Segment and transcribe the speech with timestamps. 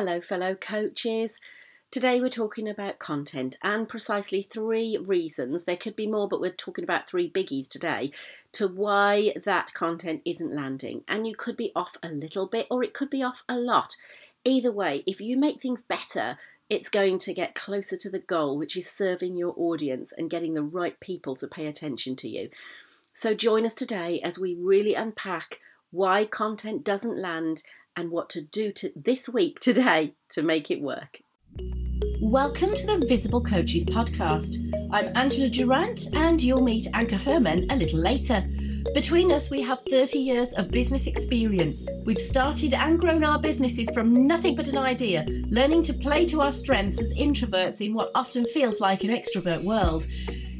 [0.00, 1.40] Hello, fellow coaches.
[1.90, 5.64] Today we're talking about content and precisely three reasons.
[5.64, 8.12] There could be more, but we're talking about three biggies today
[8.52, 11.02] to why that content isn't landing.
[11.08, 13.96] And you could be off a little bit or it could be off a lot.
[14.44, 16.38] Either way, if you make things better,
[16.70, 20.54] it's going to get closer to the goal, which is serving your audience and getting
[20.54, 22.50] the right people to pay attention to you.
[23.12, 25.58] So join us today as we really unpack
[25.90, 27.64] why content doesn't land
[27.98, 31.18] and what to do to this week today to make it work.
[32.20, 34.54] Welcome to the Visible Coaches podcast.
[34.92, 38.46] I'm Angela Durant, and you'll meet Anke Herman a little later.
[38.94, 41.84] Between us, we have 30 years of business experience.
[42.04, 46.40] We've started and grown our businesses from nothing but an idea, learning to play to
[46.40, 50.06] our strengths as introverts in what often feels like an extrovert world.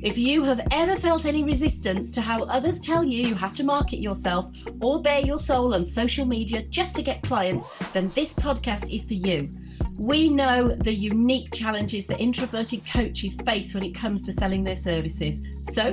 [0.00, 3.64] If you have ever felt any resistance to how others tell you you have to
[3.64, 8.32] market yourself or bare your soul on social media just to get clients, then this
[8.32, 9.50] podcast is for you.
[9.98, 14.76] We know the unique challenges that introverted coaches face when it comes to selling their
[14.76, 15.42] services.
[15.58, 15.92] So,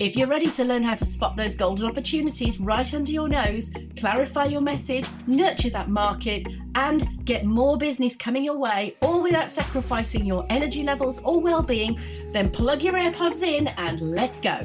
[0.00, 3.72] if you're ready to learn how to spot those golden opportunities right under your nose,
[3.96, 6.46] clarify your message, nurture that market,
[6.76, 11.62] and get more business coming your way, all without sacrificing your energy levels or well
[11.62, 11.98] being,
[12.30, 14.58] then plug your AirPods in and let's go.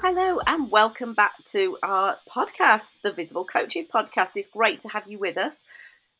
[0.00, 4.30] Hello, and welcome back to our podcast, the Visible Coaches Podcast.
[4.36, 5.58] It's great to have you with us.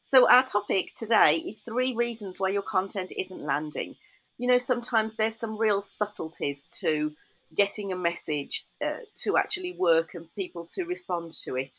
[0.03, 3.97] So, our topic today is three reasons why your content isn't landing.
[4.37, 7.15] You know, sometimes there's some real subtleties to
[7.55, 11.77] getting a message uh, to actually work and people to respond to it.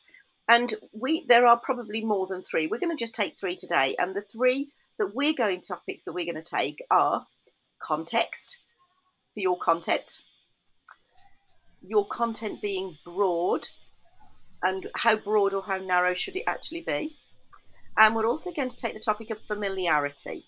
[0.47, 2.67] And we there are probably more than three.
[2.67, 3.95] We're going to just take three today.
[3.97, 7.25] And the three that we're going topics that we're going to take are
[7.81, 8.59] context
[9.33, 10.21] for your content,
[11.81, 13.67] your content being broad,
[14.63, 17.17] and how broad or how narrow should it actually be
[17.97, 20.45] and we're also going to take the topic of familiarity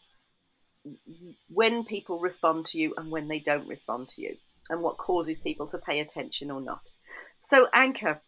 [1.50, 4.38] when people respond to you and when they don't respond to you,
[4.70, 6.92] and what causes people to pay attention or not.
[7.40, 8.20] So, Anke.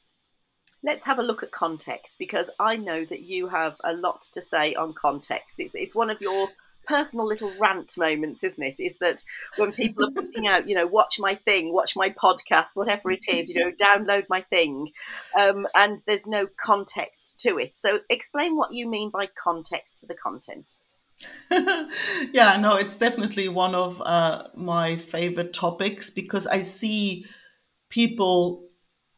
[0.83, 4.41] let's have a look at context because I know that you have a lot to
[4.41, 5.59] say on context.
[5.59, 6.49] It's, it's one of your
[6.89, 8.79] personal little rant moments, isn't it?
[8.79, 9.23] Is that
[9.57, 13.25] when people are putting out, you know, watch my thing, watch my podcast, whatever it
[13.27, 14.91] is, you know, download my thing,
[15.39, 17.75] um, and there's no context to it.
[17.75, 20.75] So explain what you mean by context to the content.
[21.51, 27.25] yeah, no, it's definitely one of uh, my favorite topics because I see
[27.89, 28.69] people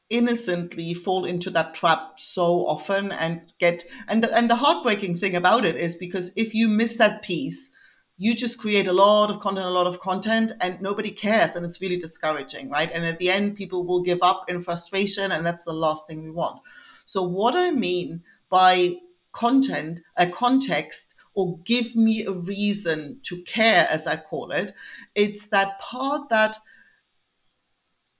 [0.09, 5.37] innocently fall into that trap so often and get and the, and the heartbreaking thing
[5.37, 7.69] about it is because if you miss that piece
[8.17, 11.65] you just create a lot of content a lot of content and nobody cares and
[11.65, 12.91] it's really discouraging right?
[12.93, 16.21] And at the end people will give up in frustration and that's the last thing
[16.23, 16.59] we want.
[17.05, 18.95] So what i mean by
[19.31, 24.71] content a context or give me a reason to care as i call it
[25.15, 26.55] it's that part that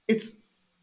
[0.08, 0.30] it's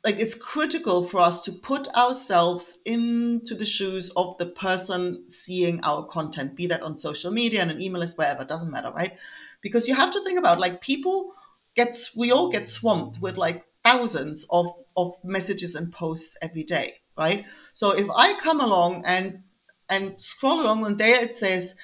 [0.04, 5.84] like it's critical for us to put ourselves into the shoes of the person seeing
[5.84, 9.18] our content be that on social media and an email list wherever doesn't matter right?
[9.62, 11.34] Because you have to think about like people
[11.76, 16.96] gets we all get swamped with like thousands of of messages and posts every day
[17.18, 17.46] right?
[17.74, 19.44] So if i come along and
[19.90, 21.76] and scroll along and there it says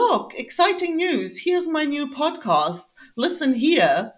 [0.00, 2.84] look exciting news here's my new podcast
[3.16, 4.12] listen here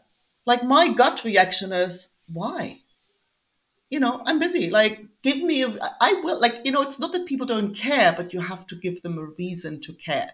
[0.46, 2.78] like my gut reaction is why
[3.94, 4.70] you know, I'm busy.
[4.70, 5.68] Like, give me a,
[6.00, 8.74] I will, like, you know, it's not that people don't care, but you have to
[8.74, 10.32] give them a reason to care.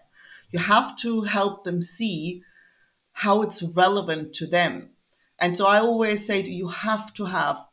[0.49, 2.41] You have to help them see
[3.13, 4.89] how it's relevant to them.
[5.37, 7.63] And so I always say you have to have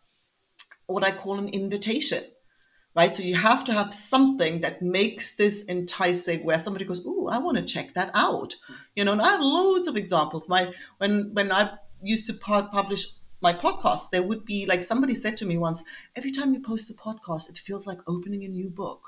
[0.86, 2.22] what I call an invitation,
[2.98, 3.14] right?
[3.14, 7.38] So you have to have something that makes this enticing where somebody goes, Ooh, I
[7.38, 8.56] want to check that out.
[8.96, 10.48] You know, and I have loads of examples.
[10.48, 13.06] My, when, when I used to publish
[13.40, 15.80] my podcast, there would be like somebody said to me once,
[16.16, 19.00] every time you post a podcast, it feels like opening a new book.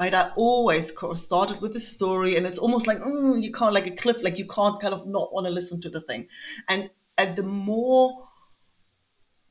[0.00, 0.14] Right?
[0.14, 3.90] I always started with a story, and it's almost like mm, you can't like a
[3.90, 6.28] cliff, like you can't kind of not want to listen to the thing.
[6.68, 6.88] And
[7.18, 8.26] and the more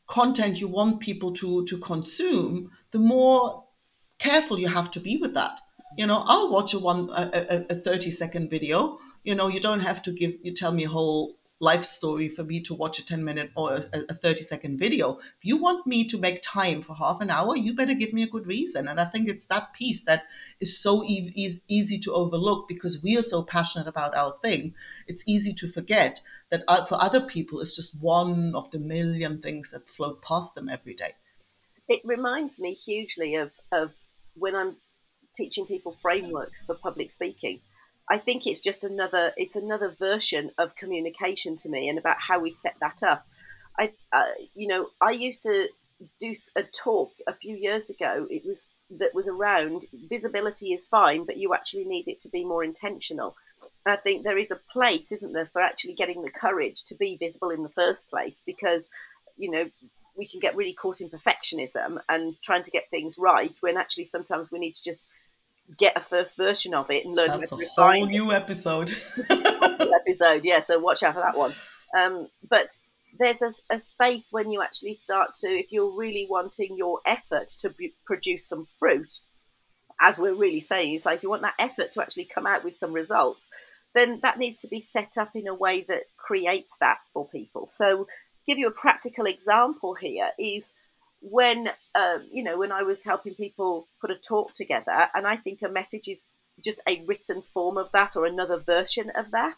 [0.07, 3.66] content you want people to to consume, the more
[4.19, 5.59] careful you have to be with that.
[5.97, 8.99] You know, I'll watch a one a, a, a 30 second video.
[9.23, 12.43] You know, you don't have to give you tell me a whole life story for
[12.43, 15.17] me to watch a 10 minute or a, a 30 second video.
[15.17, 18.21] If you want me to make time for half an hour, you better give me
[18.21, 18.87] a good reason.
[18.87, 20.25] And I think it's that piece that
[20.59, 24.75] is so e- e- easy to overlook because we are so passionate about our thing.
[25.07, 26.21] It's easy to forget
[26.51, 30.53] that uh, for other people, it's just one of the million things that float past
[30.53, 31.15] them every day.
[31.87, 33.95] It reminds me hugely of, of
[34.38, 34.78] when I'm
[35.36, 37.60] teaching people frameworks for public speaking
[38.10, 42.39] I think it's just another it's another version of communication to me and about how
[42.39, 43.28] we set that up.
[43.78, 44.25] I uh,
[44.56, 45.68] you know I used to
[46.19, 48.28] do a talk a few years ago.
[48.30, 52.45] It was that was around visibility is fine, but you actually need it to be
[52.45, 53.36] more intentional.
[53.86, 57.18] I think there is a place, isn't there, for actually getting the courage to be
[57.18, 58.88] visible in the first place because,
[59.38, 59.69] you know,
[60.17, 64.05] we can get really caught in perfectionism and trying to get things right when actually
[64.05, 65.07] sometimes we need to just
[65.77, 68.11] get a first version of it and learn That's how to a refine whole it.
[68.11, 68.91] new episode.
[69.29, 70.61] episode, yeah.
[70.61, 71.53] So watch out for that one.
[71.97, 72.69] Um, but
[73.19, 77.49] there's a, a space when you actually start to, if you're really wanting your effort
[77.59, 79.19] to be, produce some fruit,
[79.99, 82.63] as we're really saying, it's like if you want that effort to actually come out
[82.63, 83.49] with some results,
[83.95, 87.65] then that needs to be set up in a way that creates that for people.
[87.65, 88.07] So,
[88.47, 90.73] give you a practical example here is
[91.21, 95.35] when um, you know when I was helping people put a talk together, and I
[95.35, 96.23] think a message is
[96.63, 99.57] just a written form of that or another version of that.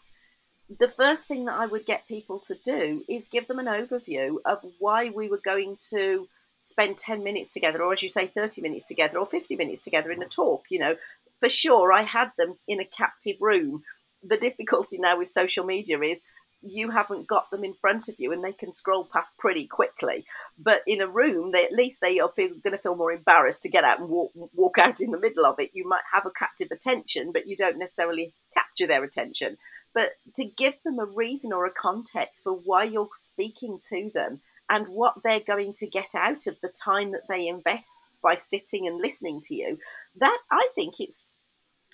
[0.78, 4.36] The first thing that I would get people to do is give them an overview
[4.44, 6.28] of why we were going to
[6.60, 10.12] spend 10 minutes together, or as you say, 30 minutes together, or 50 minutes together
[10.12, 10.64] in a talk.
[10.68, 10.96] You know,
[11.40, 13.82] for sure, I had them in a captive room.
[14.22, 16.22] The difficulty now with social media is
[16.62, 20.26] you haven't got them in front of you and they can scroll past pretty quickly.
[20.58, 23.70] But in a room, they at least they are going to feel more embarrassed to
[23.70, 25.70] get out and walk, walk out in the middle of it.
[25.72, 29.56] You might have a captive attention, but you don't necessarily capture their attention.
[29.94, 34.40] But to give them a reason or a context for why you're speaking to them
[34.68, 37.90] and what they're going to get out of the time that they invest
[38.22, 39.78] by sitting and listening to you,
[40.16, 41.24] that I think it's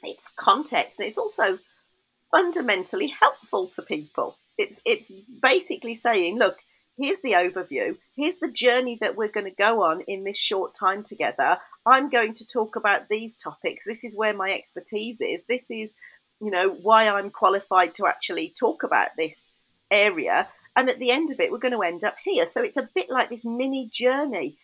[0.03, 1.01] it's context.
[1.01, 1.59] It's also
[2.31, 4.37] fundamentally helpful to people.
[4.59, 5.11] It's it's
[5.43, 6.57] basically saying, look,
[6.99, 7.97] here's the overview.
[8.15, 11.59] Here's the journey that we're going to go on in this short time together.
[11.85, 13.85] I'm going to talk about these topics.
[13.85, 15.45] This is where my expertise is.
[15.49, 15.95] This is,
[16.41, 19.45] you know, why I'm qualified to actually talk about this
[19.91, 20.49] area.
[20.75, 22.47] And at the end of it, we're going to end up here.
[22.47, 24.59] So it's a bit like this mini journey,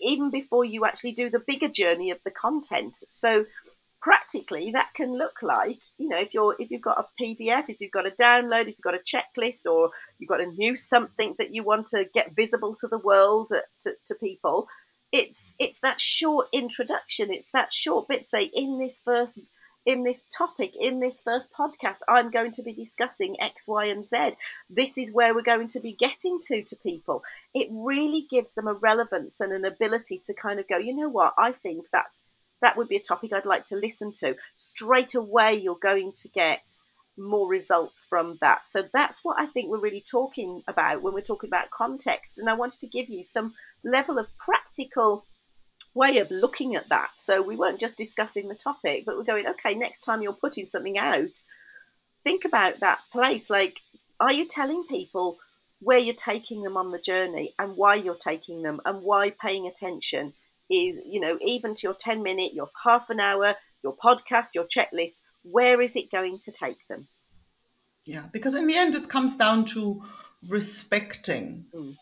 [0.00, 2.96] even before you actually do the bigger journey of the content.
[3.10, 3.46] So
[4.00, 7.80] practically that can look like you know if you're if you've got a pdf if
[7.80, 11.34] you've got a download if you've got a checklist or you've got a new something
[11.38, 14.66] that you want to get visible to the world uh, to, to people
[15.12, 19.38] it's it's that short introduction it's that short bit say in this first
[19.86, 24.04] in this topic in this first podcast i'm going to be discussing x y and
[24.04, 24.16] z.
[24.68, 27.22] This is where we're going to be getting to to people.
[27.54, 31.08] It really gives them a relevance and an ability to kind of go you know
[31.08, 31.32] what?
[31.38, 32.22] I think that's
[32.62, 34.36] that would be a topic I'd like to listen to.
[34.56, 36.78] Straight away, you're going to get
[37.16, 38.68] more results from that.
[38.68, 42.38] So that's what I think we're really talking about when we're talking about context.
[42.38, 43.54] And I wanted to give you some
[43.84, 45.26] level of practical
[45.94, 47.10] way of looking at that.
[47.16, 50.66] So we weren't just discussing the topic, but we're going, okay, next time you're putting
[50.66, 51.42] something out,
[52.22, 53.50] think about that place.
[53.50, 53.80] Like,
[54.18, 55.38] are you telling people
[55.80, 59.66] where you're taking them on the journey and why you're taking them and why paying
[59.66, 60.34] attention?
[60.70, 64.64] Is, you know, even to your 10 minute, your half an hour, your podcast, your
[64.64, 67.08] checklist, where is it going to take them?
[68.04, 70.02] Yeah, because in the end, it comes down to
[70.48, 71.96] respecting mm.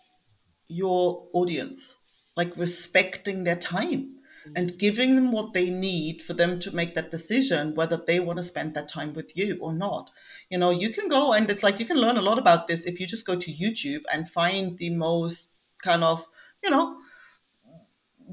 [0.69, 1.97] your audience,
[2.37, 4.17] like respecting their time
[4.47, 4.53] mm.
[4.55, 8.37] and giving them what they need for them to make that decision whether they want
[8.37, 10.11] to spend that time with you or not.
[10.51, 12.87] You know, you can go and it's like you can learn a lot about this
[12.87, 15.51] if you just go to YouTube and find the most
[15.83, 16.25] kind of,
[16.63, 16.97] you know,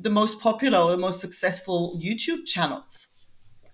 [0.02, 3.08] the most popular or the most successful YouTube channels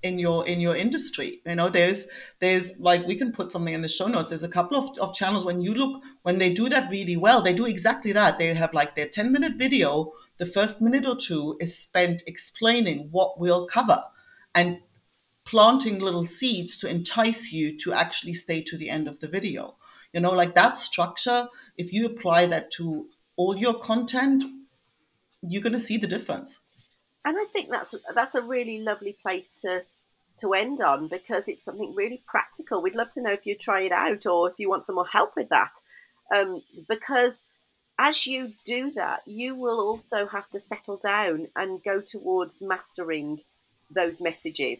[0.03, 1.41] in your in your industry.
[1.45, 2.07] You know there's
[2.39, 4.29] there's like we can put something in the show notes.
[4.29, 7.41] There's a couple of, of channels when you look when they do that really well
[7.41, 8.39] they do exactly that.
[8.39, 13.09] They have like their 10 minute video the first minute or two is spent explaining
[13.11, 14.01] what we'll cover
[14.55, 14.79] and
[15.45, 19.77] planting little seeds to entice you to actually stay to the end of the video.
[20.13, 21.47] You know like that structure
[21.77, 24.43] if you apply that to all your content
[25.41, 26.59] you're going to see the difference.
[27.23, 29.83] And I think that's that's a really lovely place to
[30.39, 32.81] to end on because it's something really practical.
[32.81, 35.05] We'd love to know if you try it out or if you want some more
[35.05, 35.71] help with that.
[36.35, 37.43] Um, because
[37.99, 43.41] as you do that, you will also have to settle down and go towards mastering
[43.93, 44.79] those messages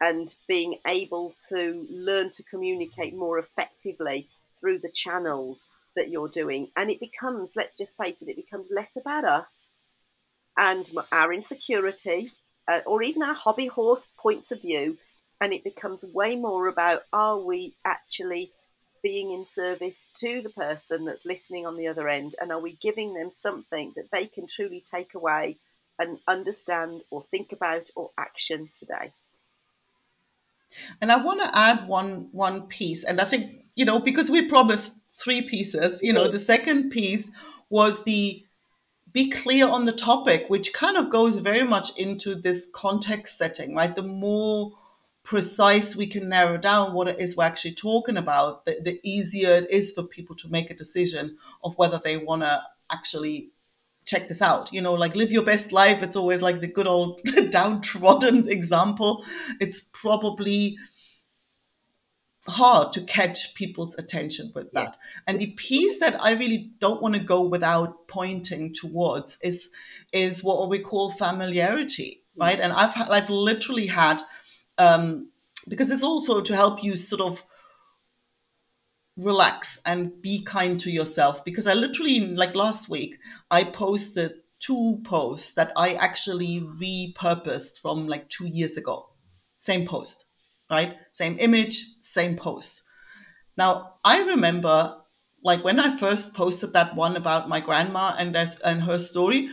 [0.00, 4.28] and being able to learn to communicate more effectively
[4.60, 6.68] through the channels that you're doing.
[6.76, 9.70] And it becomes, let's just face it, it becomes less about us
[10.60, 12.30] and our insecurity,
[12.68, 14.98] uh, or even our hobby horse points of view,
[15.40, 18.52] and it becomes way more about are we actually
[19.02, 22.72] being in service to the person that's listening on the other end, and are we
[22.72, 25.56] giving them something that they can truly take away
[25.98, 29.14] and understand or think about or action today?
[31.00, 34.46] And I want to add one one piece, and I think you know because we
[34.46, 36.02] promised three pieces.
[36.02, 37.30] You know, the second piece
[37.70, 38.44] was the
[39.12, 43.74] be clear on the topic, which kind of goes very much into this context setting,
[43.74, 43.94] right?
[43.94, 44.72] The more
[45.22, 49.50] precise we can narrow down what it is we're actually talking about, the, the easier
[49.50, 53.50] it is for people to make a decision of whether they want to actually
[54.04, 54.72] check this out.
[54.72, 56.02] You know, like live your best life.
[56.02, 59.24] It's always like the good old downtrodden example.
[59.60, 60.78] It's probably
[62.48, 64.96] hard to catch people's attention with that.
[64.96, 65.20] Yeah.
[65.26, 69.70] And the piece that I really don't want to go without pointing towards is
[70.12, 72.42] is what we call familiarity, mm.
[72.42, 72.60] right?
[72.60, 74.20] And I've I've literally had
[74.78, 75.30] um,
[75.68, 77.42] because it's also to help you sort of
[79.16, 83.18] relax and be kind to yourself because I literally like last week
[83.50, 89.10] I posted two posts that I actually repurposed from like 2 years ago.
[89.58, 90.26] Same post,
[90.70, 90.96] right?
[91.12, 92.82] Same image, same post.
[93.56, 94.96] Now, I remember
[95.42, 99.48] like when I first posted that one about my grandma and and her story,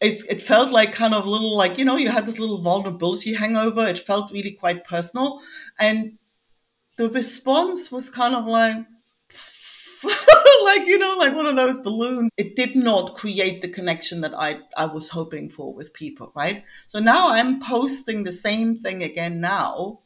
[0.00, 3.34] it's it felt like kind of little like you know you had this little vulnerability
[3.34, 3.86] hangover.
[3.86, 5.40] It felt really quite personal,
[5.78, 6.18] and
[6.96, 8.76] the response was kind of like
[10.64, 14.34] like you know like one of those balloons it did not create the connection that
[14.34, 19.02] i i was hoping for with people right so now i'm posting the same thing
[19.02, 20.00] again now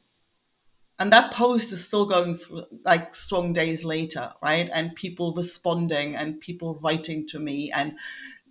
[0.99, 4.71] and that post is still going through like strong days later right?
[4.73, 7.71] And people responding and people writing to me.
[7.73, 7.95] And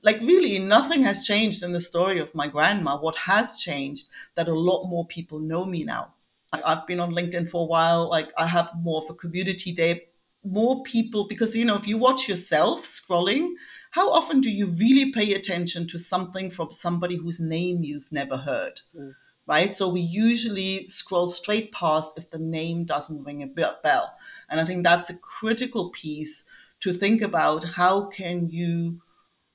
[0.03, 2.97] like really nothing has changed in the story of my grandma.
[2.97, 6.13] What has changed that a lot more people know me now.
[6.53, 8.09] I've been on LinkedIn for a while.
[8.09, 9.99] Like I have more of a community there.
[10.43, 13.55] More people because you know if you watch yourself scrolling
[13.95, 18.35] how often do you really pay attention to something from somebody whose name you've never
[18.35, 18.81] heard?
[18.93, 19.15] Mm.
[19.47, 19.75] Right?
[19.75, 24.15] So we usually scroll straight past if the name doesn't ring a bell.
[24.49, 26.43] And i think that's a critical piece
[26.81, 29.01] to think about how can you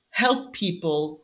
[0.09, 1.23] help people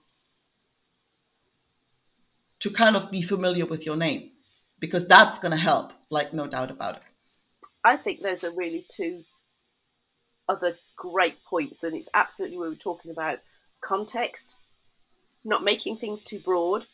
[2.60, 4.32] to kind of be familiar with your name
[4.80, 7.02] because that's going to help like no doubt about it.
[7.84, 9.24] I think those are really two
[10.50, 13.40] other great points, and it's absolutely we were talking about.
[13.82, 14.56] Context,
[15.44, 16.86] not making things too broad,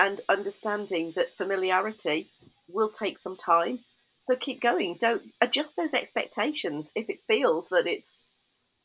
[0.00, 2.30] and understanding that familiarity
[2.66, 3.80] will take some time.
[4.18, 4.96] So keep going.
[4.98, 6.90] Don't adjust those expectations.
[6.94, 8.18] If it feels that it's